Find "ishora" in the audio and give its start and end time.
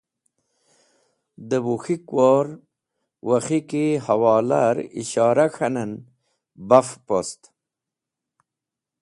5.01-5.47